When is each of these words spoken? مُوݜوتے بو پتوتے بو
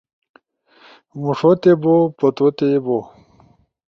مُوݜوتے 1.21 1.71
بو 1.81 1.95
پتوتے 2.17 2.69
بو 2.83 2.97